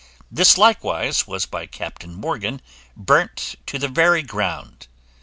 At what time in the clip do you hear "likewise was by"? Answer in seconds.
0.57-1.67